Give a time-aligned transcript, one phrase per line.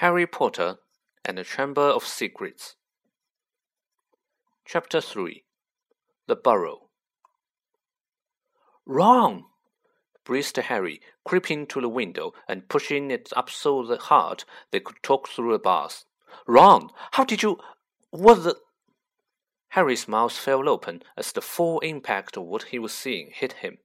[0.00, 0.78] Harry Potter
[1.26, 2.74] and the Chamber of Secrets.
[4.64, 5.44] Chapter 3
[6.26, 6.88] The Burrow.
[8.86, 9.44] Ron!
[10.24, 15.28] breathed Harry, creeping to the window and pushing it up so hard they could talk
[15.28, 16.06] through the bars.
[16.46, 17.58] Ron, how did you.
[18.08, 18.56] What the.
[19.68, 23.76] Harry's mouth fell open as the full impact of what he was seeing hit him.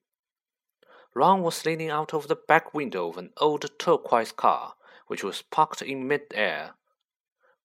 [1.14, 4.76] Ron was leaning out of the back window of an old turquoise car,
[5.08, 6.72] which was parked in mid-air.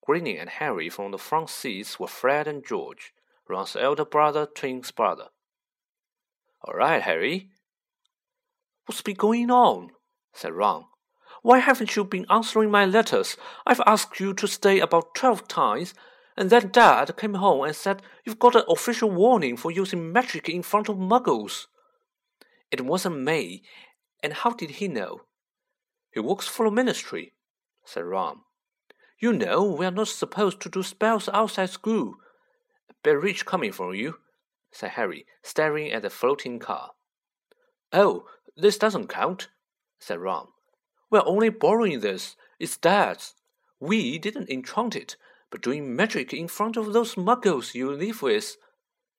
[0.05, 3.13] Grinning and Harry from the front seats were Fred and George,
[3.49, 5.29] Ron's elder brother, twins brother.
[6.63, 7.51] All right, Harry.
[8.87, 9.91] What's been going on?
[10.33, 10.85] said Ron.
[11.43, 13.37] Why haven't you been answering my letters?
[13.67, 15.95] I've asked you to stay about twelve times,
[16.37, 20.49] and then Dad came home and said you've got an official warning for using magic
[20.49, 21.67] in front of muggles.
[22.71, 23.63] It wasn't me.
[24.23, 25.23] And how did he know?
[26.13, 27.33] He works for the ministry,
[27.91, 28.43] said Ron.
[29.19, 32.15] You know we are not supposed to do spells outside school.
[33.03, 34.19] Bit rich coming from you,
[34.71, 36.93] said Harry, staring at the floating car.
[37.93, 39.49] Oh, this doesn't count,
[39.99, 40.49] said Ron.
[41.11, 42.37] We're only borrowing this.
[42.61, 43.35] It's Dad's.
[43.81, 45.17] We didn't enchant it,
[45.51, 48.57] but doing magic in front of those muggles you live with.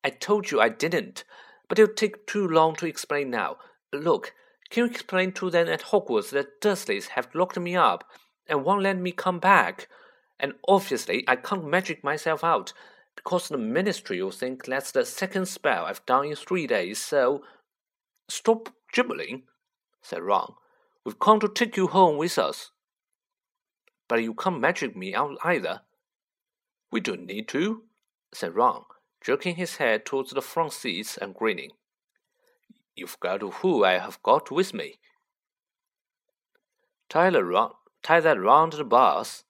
[0.04, 1.26] I told you I didn't,
[1.68, 3.58] but it'll take too long to explain now.
[3.92, 4.34] Look,
[4.70, 8.06] can you explain to them at Hogwarts that Dursleys have locked me up
[8.52, 9.88] and won't let me come back?
[10.40, 12.74] And obviously, I can't magic myself out
[13.16, 17.44] because the Ministry will think that's the second spell I've done in three days, so.
[18.30, 19.44] Stop gibbering,
[20.02, 20.54] said Ron.
[21.06, 22.72] We've come to take you home with us.
[24.08, 25.82] But you can't magic me out either.
[26.92, 27.84] We don't need to,
[28.34, 28.84] said Ron,
[29.22, 31.72] jerking his head towards the front seats and grinning.
[32.96, 35.00] You've got who I have got with me.
[37.10, 39.44] Tyler the tie that round the bars,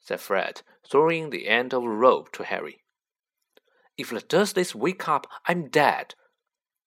[0.00, 2.82] said Fred, throwing the end of the rope to Harry.
[3.96, 6.14] If the Dursleys wake up, I'm dead,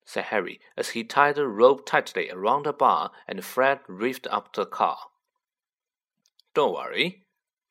[0.05, 4.53] said Harry as he tied the rope tightly around the bar and Fred revved up
[4.53, 4.97] the car.
[6.53, 7.25] Don't worry,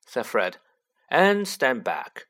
[0.06, 0.58] said Fred,
[1.10, 2.26] and stand back.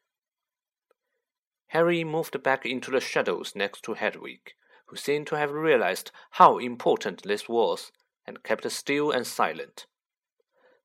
[1.68, 4.52] Harry moved back into the shadows next to Hedwig,
[4.86, 7.92] who seemed to have realized how important this was,
[8.26, 9.86] and kept still and silent.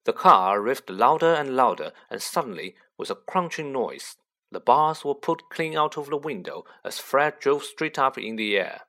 [0.07, 4.15] The car revved louder and louder, and suddenly, with a crunching noise,
[4.49, 8.37] the bars were pulled clean out of the window as Fred drove straight up in
[8.37, 8.83] the air.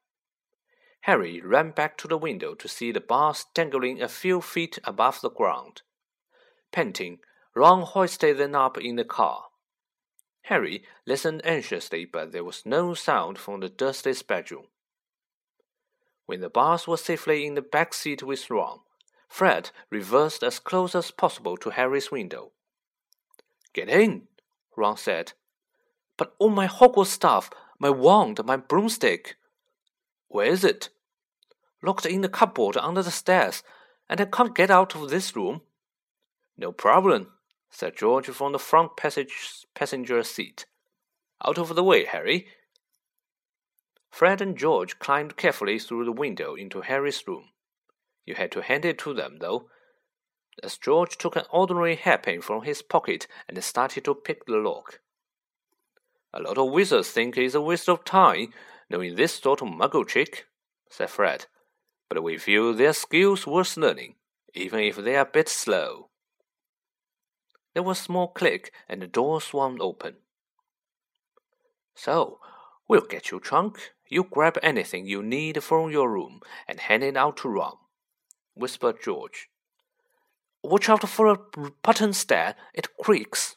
[1.01, 5.21] Harry ran back to the window to see the bars dangling a few feet above
[5.21, 5.83] the ground.
[6.71, 7.19] Panting,
[7.53, 9.47] Ron hoisted them up in the car.
[10.43, 14.69] Harry listened anxiously, but there was no sound from the Dursley's bedroom.
[16.27, 18.83] When the bars were safely in the back seat with Ron,
[19.29, 22.53] Fred reversed as close as possible to Harry's window.
[23.73, 24.29] Get in,
[24.77, 25.35] Ron said.
[26.17, 29.37] But all my Hogwarts stuff, my wand, my broomstick.
[30.29, 30.89] Where is it?
[31.83, 33.63] locked in the cupboard under the stairs,
[34.09, 35.61] and I can't get out of this room.
[36.57, 37.29] No problem,
[37.71, 40.67] said George from the front passage passenger seat.
[41.45, 42.49] Out of the way, Harry.
[44.11, 47.51] Fred and George climbed carefully through the window into Harry's room.
[48.29, 49.71] You had to hand it to them, though,
[50.63, 55.01] as George took an ordinary hairpin from his pocket and started to pick the lock.
[56.35, 58.53] A lot of wizards think it's a waste of time
[58.91, 60.45] knowing this sort of muggle trick,
[60.91, 61.47] said Fred
[62.11, 64.17] but we feel their skills worth learning,
[64.53, 66.11] even if they are a bit slow.
[67.73, 70.17] There was a small click and the door swung open.
[71.95, 72.41] So,
[72.89, 73.95] we'll get your trunk.
[74.07, 77.77] You grab anything you need from your room and hand it out to Ron,
[78.59, 79.49] whispered George.
[80.63, 81.39] Watch out for a
[81.83, 83.57] button stair, it creaks.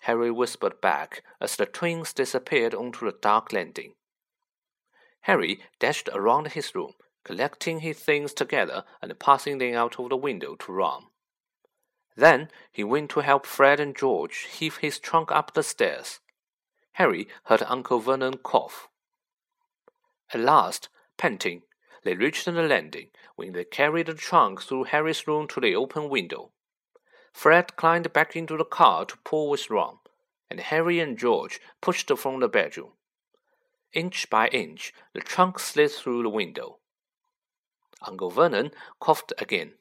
[0.00, 3.94] Harry whispered back as the twins disappeared onto the dark landing.
[5.22, 6.92] Harry dashed around his room,
[7.24, 11.06] collecting his things together and passing them out of the window to Ron.
[12.14, 16.20] Then he went to help Fred and George heave his trunk up the stairs.
[16.92, 18.88] Harry heard Uncle Vernon cough.
[20.32, 20.88] At last,
[21.18, 21.62] panting,
[22.06, 26.08] they reached the landing when they carried the trunk through Harry's room to the open
[26.08, 26.50] window.
[27.32, 29.98] Fred climbed back into the car to pull with Ron,
[30.50, 32.92] and Harry and George pushed from the bedroom.
[33.92, 36.78] Inch by inch, the trunk slid through the window.
[38.02, 38.70] Uncle Vernon
[39.00, 39.72] coughed again.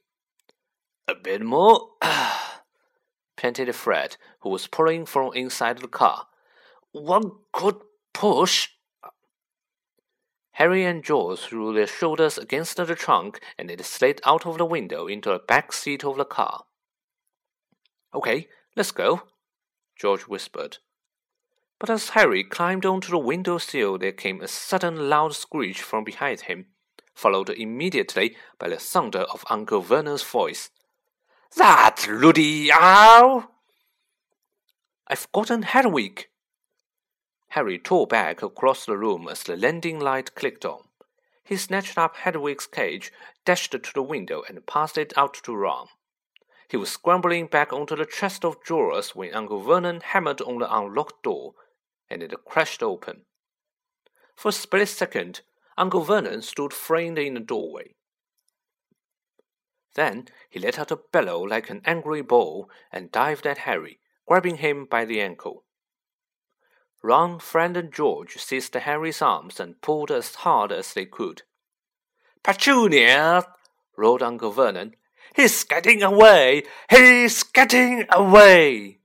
[1.07, 1.91] A bit more,
[3.37, 6.27] panted Fred, who was pulling from inside the car.
[6.91, 7.77] One good
[8.13, 8.69] push.
[10.55, 14.65] Harry and George threw their shoulders against the trunk and it slid out of the
[14.65, 16.63] window into the back seat of the car.
[18.13, 19.23] Okay, let's go,
[19.97, 20.77] George whispered.
[21.77, 26.05] But as Harry climbed onto the window sill, there came a sudden loud screech from
[26.05, 26.67] behind him,
[27.13, 30.69] followed immediately by the thunder of Uncle Vernon's voice.
[31.57, 33.51] That Rudy Owl!
[35.09, 36.27] I've gotten Hedwig!
[37.55, 40.89] Harry tore back across the room as the landing light clicked on.
[41.41, 43.13] He snatched up Hedwig's cage,
[43.45, 45.87] dashed to the window, and passed it out to Ron.
[46.69, 50.69] He was scrambling back onto the chest of drawers when Uncle Vernon hammered on the
[50.69, 51.53] unlocked door,
[52.09, 53.21] and it crashed open.
[54.35, 55.39] For a split second,
[55.77, 57.95] Uncle Vernon stood framed in the doorway.
[59.93, 64.57] Then he let out a bellow like an angry bull and dived at Harry, grabbing
[64.57, 65.64] him by the ankle.
[67.05, 71.43] Ron, Fred, and George seized Harry's arms and pulled as hard as they could.
[72.43, 73.45] Petunia!
[73.95, 74.95] roared Uncle Vernon.
[75.35, 76.63] He's getting away!
[76.89, 79.01] He's getting away!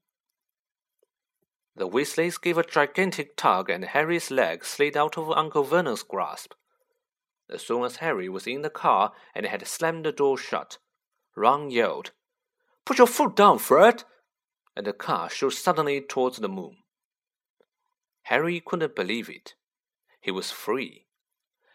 [1.77, 6.55] The Weasleys gave a gigantic tug, and Harry's leg slid out of Uncle Vernon's grasp.
[7.51, 10.79] As soon as Harry was in the car and had slammed the door shut,
[11.37, 12.13] Ron yelled,
[12.87, 14.05] Put your foot down, Fred!
[14.75, 16.79] And the car shot suddenly towards the moon.
[18.31, 19.55] Harry couldn't believe it.
[20.21, 21.07] He was free.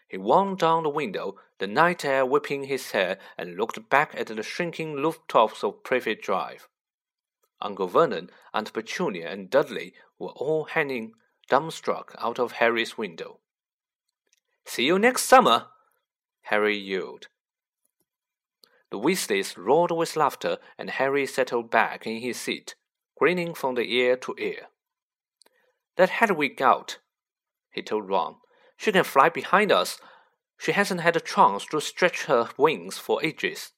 [0.08, 4.28] He wound down the window, the night air whipping his hair, and looked back at
[4.28, 6.66] the shrinking rooftops of Privet Drive.
[7.60, 11.12] Uncle Vernon, Aunt Petunia, and Dudley were all hanging
[11.50, 13.40] dumbstruck out of Harry's window.
[14.64, 15.66] See you next summer,
[16.44, 17.28] Harry yelled.
[18.90, 22.76] The Weasleys roared with laughter, and Harry settled back in his seat,
[23.14, 24.68] grinning from the ear to ear.
[25.98, 26.98] Let Hedwig out,
[27.70, 28.36] he told Ron.
[28.76, 29.98] She can fly behind us.
[30.58, 33.72] She hasn't had a chance to stretch her wings for ages.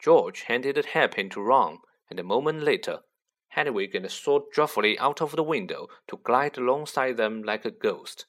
[0.00, 1.78] George handed the hairpin to Ron,
[2.10, 3.00] and a moment later,
[3.48, 8.26] Hedwig soared joyfully out of the window to glide alongside them like a ghost.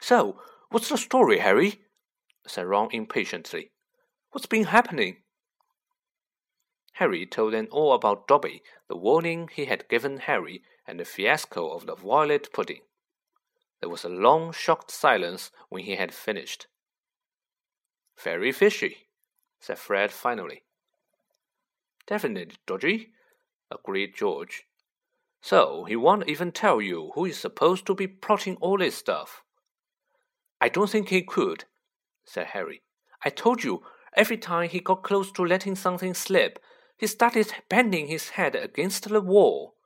[0.00, 0.40] So,
[0.70, 1.82] what's the story, Harry?
[2.46, 3.72] said Ron impatiently.
[4.32, 5.18] What's been happening?
[6.94, 11.70] Harry told them all about Dobby, the warning he had given Harry, and the fiasco
[11.70, 12.80] of the violet pudding.
[13.78, 16.66] There was a long, shocked silence when he had finished.
[18.20, 19.06] Very fishy,
[19.60, 20.64] said Fred finally.
[22.08, 23.12] Definitely dodgy,
[23.70, 24.64] agreed George.
[25.40, 29.44] So he won't even tell you who is supposed to be plotting all this stuff.
[30.60, 31.66] I don't think he could,
[32.24, 32.82] said Harry.
[33.24, 33.82] I told you,
[34.16, 36.58] every time he got close to letting something slip,
[36.98, 39.76] he started banging his head against the wall.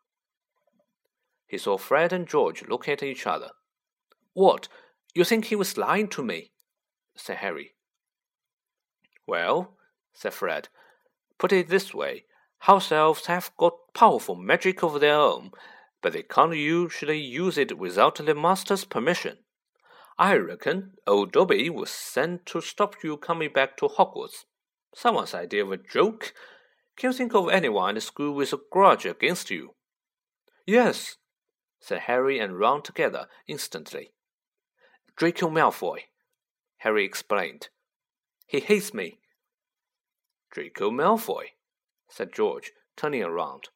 [1.54, 3.50] He saw Fred and George look at each other.
[4.32, 4.66] What?
[5.14, 6.50] You think he was lying to me?
[7.14, 7.76] said Harry.
[9.24, 9.76] Well,
[10.12, 10.68] said Fred,
[11.38, 12.24] put it this way
[12.66, 15.52] house elves have got powerful magic of their own,
[16.02, 19.38] but they can't usually use it without the master's permission.
[20.18, 24.44] I reckon old Dobby was sent to stop you coming back to Hogwarts.
[24.92, 26.34] Someone's idea of a joke.
[26.96, 29.76] Can you think of anyone in the school with a grudge against you?
[30.66, 31.16] Yes,
[31.84, 34.14] said Harry and Ron together instantly.
[35.16, 36.04] Draco Malfoy,
[36.78, 37.68] Harry explained.
[38.46, 39.18] He hates me.
[40.50, 41.48] Draco Malfoy,
[42.08, 43.68] said George, turning around.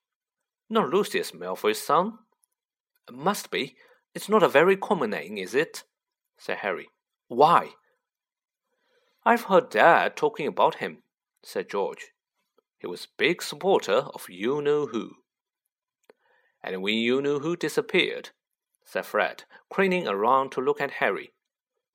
[0.71, 2.15] Not Lucius Malfoy's son?
[3.13, 3.77] Must be.
[4.15, 5.85] It's not a very common name, is it?
[6.39, 6.89] said Harry.
[7.27, 7.73] Why?
[9.23, 11.03] I've heard Dad talking about him,
[11.43, 12.13] said George.
[12.79, 15.17] He was a big supporter of you know who.
[16.63, 18.31] And when you know who disappeared,
[18.85, 21.33] said Fred, craning around to look at Harry,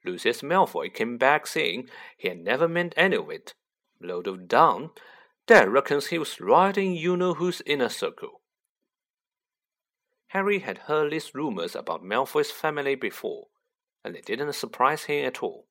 [0.05, 3.53] Lucius Malfoy came back saying he had never meant any of it.
[4.01, 4.91] Load of down,
[5.47, 8.41] Dad reckons he was right in you know who's inner circle.
[10.27, 13.47] Harry had heard these rumors about Malfoy's family before,
[14.03, 15.67] and it didn't surprise him at all.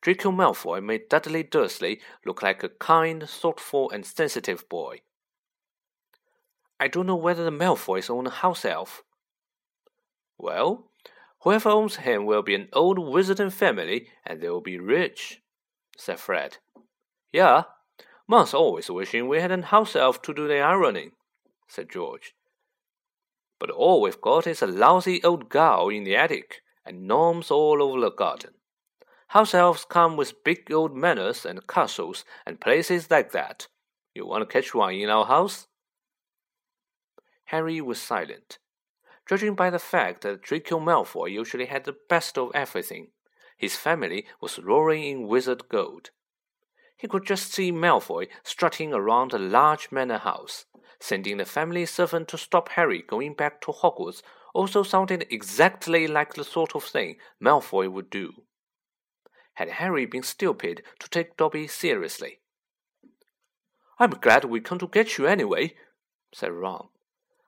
[0.00, 5.00] Draco Malfoy made Dudley Dursley look like a kind, thoughtful, and sensitive boy.
[6.78, 9.02] I don't know whether the Malfoys own a house elf.
[10.38, 10.90] Well,
[11.40, 15.40] whoever owns him will be an old wizarding family, and they'll be rich,
[15.96, 16.58] said Fred.
[17.32, 17.64] Yeah,
[18.28, 21.12] Mom's always wishing we had a house elf to do the ironing,
[21.68, 22.34] said George.
[23.58, 27.82] But all we've got is a lousy old gal in the attic and gnomes all
[27.82, 28.54] over the garden.
[29.28, 33.68] House elves come with big old manors and castles and places like that.
[34.14, 35.66] You want to catch one in our house?
[37.46, 38.58] Harry was silent.
[39.28, 43.08] Judging by the fact that Draco Malfoy usually had the best of everything,
[43.56, 46.10] his family was roaring in wizard gold.
[46.96, 50.64] he could just see Malfoy strutting around the large manor house.
[50.98, 54.22] Sending the family servant to stop Harry going back to Hogwarts
[54.54, 58.32] also sounded exactly like the sort of thing Malfoy would do.
[59.54, 62.40] Had Harry been stupid to take Dobby seriously?
[63.98, 65.74] I'm glad we come to get you anyway,
[66.32, 66.88] said Ron.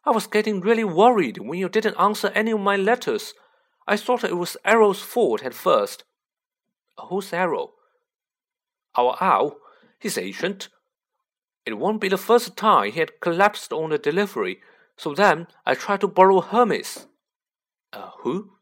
[0.05, 3.35] I was getting really worried when you didn't answer any of my letters.
[3.87, 6.05] I thought it was Errol's fault at first.
[7.09, 7.75] Who's Errol?
[8.97, 9.57] Our owl.
[9.99, 10.69] He's ancient.
[11.67, 14.61] It won't be the first time he had collapsed on the delivery,
[14.97, 17.07] so then I tried to borrow Hermes.
[17.93, 18.52] Uh, who?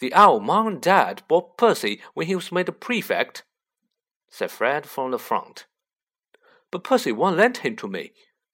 [0.00, 3.44] The owl Mom and Dad bought Percy when he was made a prefect,
[4.30, 5.66] said Fred from the front.
[6.70, 8.12] But Percy won't lend him to me,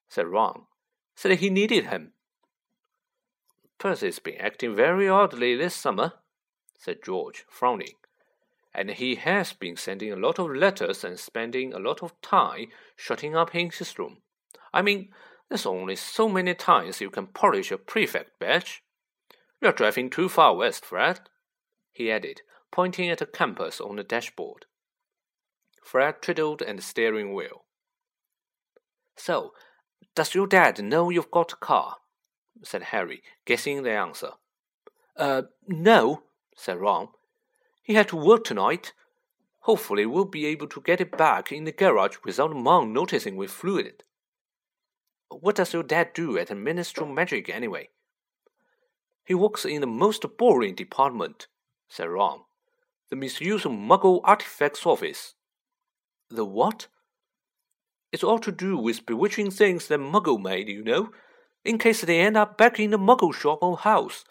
[0.09, 0.67] said Ron.
[1.15, 2.13] Said he needed him.
[3.79, 6.15] Percy's been acting very oddly this summer,
[6.79, 7.95] said George, frowning.
[8.75, 12.69] And he has been sending a lot of letters and spending a lot of time
[12.97, 14.19] shutting up in his room.
[14.73, 15.11] I mean,
[15.49, 18.83] there's only so many times you can polish a prefect badge.
[19.61, 21.21] You're driving too far west, Fred,
[21.93, 22.43] he added,
[22.73, 24.67] pointing at a compass on the dashboard.
[25.83, 27.65] Fred twiddled at the steering wheel.
[29.17, 29.53] So,
[30.15, 31.97] does your dad know you've got a car?
[32.63, 34.31] said Harry, guessing the answer.
[35.17, 36.23] Uh, no,
[36.57, 37.09] said Ron.
[37.83, 38.93] He had to work tonight.
[39.61, 43.47] Hopefully, we'll be able to get it back in the garage without Mom noticing we
[43.47, 44.03] flew it.
[45.29, 47.89] What does your dad do at Ministry of Magic anyway?
[49.25, 51.49] He works in the most boring department,
[51.89, 52.41] said Ron.
[53.11, 55.35] The Misuse of Muggle Artifacts Office.
[56.31, 56.89] The what?
[58.15, 61.11] It's all to do with bewitching things that Muggle made, you know,
[61.65, 64.25] in case they end up back in the Muggle shop or house.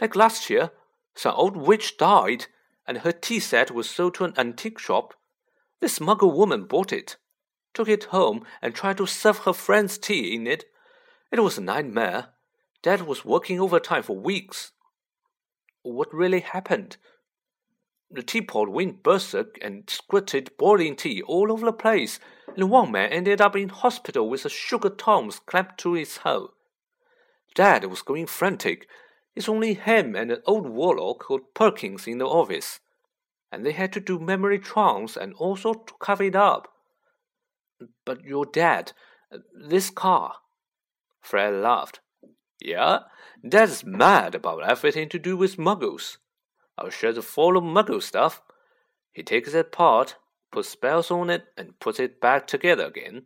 [0.00, 0.70] Like last year,
[1.14, 2.46] some old witch died,
[2.86, 5.12] and her tea set was sold to an antique shop.
[5.78, 7.16] This Muggle woman bought it,
[7.74, 10.64] took it home, and tried to serve her friends tea in it.
[11.30, 12.28] It was a nightmare.
[12.82, 14.72] Dad was working overtime for weeks.
[15.82, 16.96] What really happened?
[18.10, 22.18] The teapot went berserk and squirted boiling tea all over the place,
[22.56, 26.42] and one man ended up in hospital with a sugar tongs clamped to his head.
[27.54, 28.88] Dad was going frantic.
[29.36, 32.80] It's only him and an old warlock called Perkins in the office,
[33.52, 36.72] and they had to do memory charms and also to cover it up.
[38.04, 38.92] But your dad,
[39.54, 40.36] this car.
[41.20, 42.00] Fred laughed.
[42.60, 43.00] Yeah,
[43.46, 46.16] Dad's mad about everything to do with muggles.
[46.78, 48.40] Our shed's full of muggle stuff.
[49.12, 50.16] He takes it apart,
[50.52, 53.24] puts spells on it, and puts it back together again.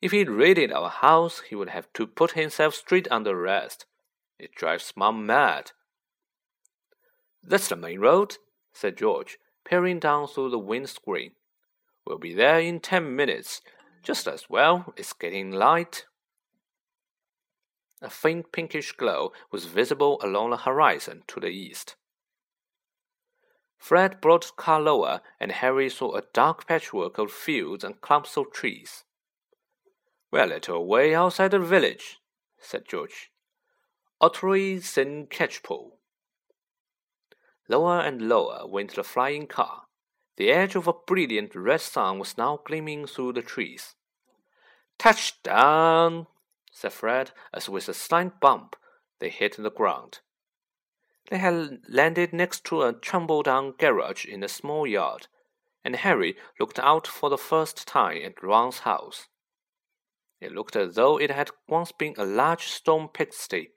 [0.00, 3.84] If he'd raided our house, he would have to put himself straight under arrest.
[4.38, 5.72] It drives Mom mad.
[7.42, 8.38] That's the main road,
[8.72, 11.32] said George, peering down through the windscreen.
[12.06, 13.60] We'll be there in ten minutes.
[14.02, 16.06] Just as well, it's getting light.
[18.00, 21.94] A faint pinkish glow was visible along the horizon to the east.
[23.82, 28.36] Fred brought the car lower, and Harry saw a dark patchwork of fields and clumps
[28.36, 29.02] of trees.
[30.30, 32.20] We're a little way outside the village,
[32.60, 33.32] said George.
[34.20, 35.28] Ottery St.
[35.28, 35.98] Catchpole.
[37.68, 39.86] Lower and lower went the flying car.
[40.36, 43.96] The edge of a brilliant red sun was now gleaming through the trees.
[44.96, 46.28] Touchdown!
[46.70, 48.76] said Fred, as with a slight bump
[49.18, 50.20] they hit the ground.
[51.30, 55.28] They had landed next to a tumble down garage in a small yard,
[55.84, 59.28] and Harry looked out for the first time at Ron's house.
[60.40, 63.70] It looked as though it had once been a large stone pigsty,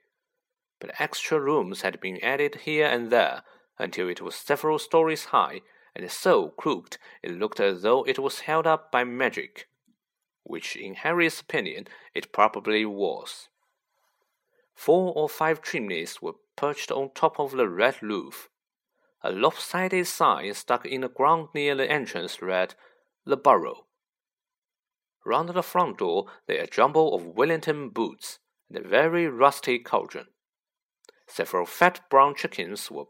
[0.80, 3.44] but extra rooms had been added here and there
[3.78, 5.62] until it was several stories high
[5.96, 9.68] and so crooked it looked as though it was held up by magic,
[10.44, 13.48] which in Harry's opinion it probably was.
[14.74, 18.50] Four or five chimneys were perched on top of the red roof.
[19.22, 22.76] A lopsided sign stuck in the ground near the entrance read,
[23.26, 23.86] The Burrow.
[25.26, 30.28] Round the front door lay a jumble of Wellington boots and a very rusty cauldron.
[31.28, 33.06] Several fat brown chickens were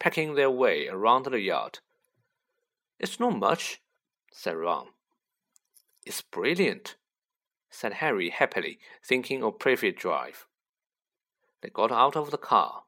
[0.00, 1.78] pecking their way around the yard.
[2.98, 3.80] It's not much,
[4.32, 4.88] said Ron.
[6.04, 6.96] It's brilliant,
[7.70, 10.46] said Harry happily, thinking of Privet Drive.
[11.62, 12.82] They got out of the car.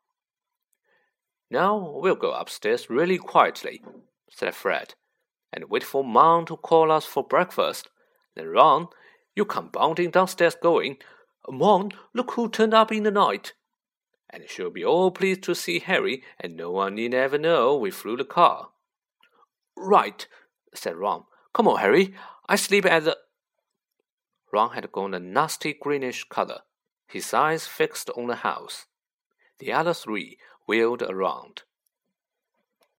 [1.52, 3.82] Now we'll go upstairs really quietly,
[4.30, 4.94] said Fred,
[5.52, 7.90] and wait for Mom to call us for breakfast.
[8.35, 8.88] Then Ron,
[9.37, 10.97] you come bounding downstairs going,
[11.47, 13.52] Mom, look who turned up in the night.
[14.30, 17.90] And she'll be all pleased to see Harry, and no one need ever know we
[17.90, 18.71] flew the car.
[19.76, 20.26] Right,
[20.75, 21.25] said Ron.
[21.52, 22.14] Come on, Harry.
[22.49, 23.18] I sleep at the.
[24.50, 26.61] Ron had gone a nasty greenish color,
[27.06, 28.87] his eyes fixed on the house.
[29.59, 31.62] The other three wheeled around.